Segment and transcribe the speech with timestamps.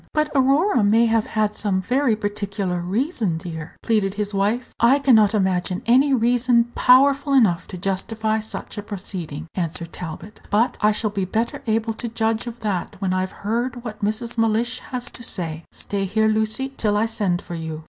[0.15, 4.73] "But Aurora may have had some very particular reason, dear?" pleaded his wife.
[4.79, 10.39] "I can not imagine any reason powerful enough to justify such a proceeding," answered Talbot;
[10.49, 14.39] "but I shall be better able to judge of that when I've heard what Mrs.
[14.39, 15.65] Mellish has to say.
[15.71, 17.79] Stay here, Lucy, till I send for you."